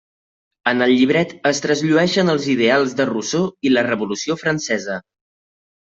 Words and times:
En 0.71 0.79
el 0.85 0.93
llibret 0.99 1.35
es 1.51 1.61
trasllueixen 1.67 2.33
els 2.35 2.49
ideals 2.55 2.99
de 3.03 3.09
Rousseau 3.13 3.49
i 3.71 3.75
la 3.77 3.87
Revolució 3.93 4.43
Francesa. 4.45 5.03